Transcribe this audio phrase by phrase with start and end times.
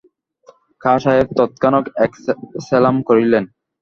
[0.81, 2.11] খাঁ সাহেব তৎক্ষণাৎ এক
[2.67, 3.43] সেলাম করিলেন।